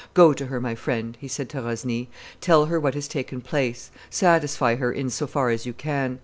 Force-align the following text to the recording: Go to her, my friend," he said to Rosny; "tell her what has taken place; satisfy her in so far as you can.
Go 0.15 0.33
to 0.33 0.47
her, 0.47 0.59
my 0.59 0.73
friend," 0.73 1.15
he 1.21 1.27
said 1.27 1.47
to 1.49 1.61
Rosny; 1.61 2.07
"tell 2.39 2.65
her 2.65 2.79
what 2.79 2.95
has 2.95 3.07
taken 3.07 3.39
place; 3.39 3.91
satisfy 4.09 4.73
her 4.77 4.91
in 4.91 5.11
so 5.11 5.27
far 5.27 5.51
as 5.51 5.67
you 5.67 5.73
can. 5.73 6.19